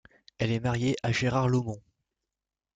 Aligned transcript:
Elle 0.39 0.49
est 0.51 0.59
mariée 0.59 0.95
à 1.03 1.11
Gérard 1.11 1.47
Laumon. 1.47 1.79